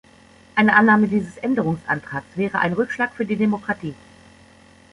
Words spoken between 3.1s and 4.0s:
für die Demokratie.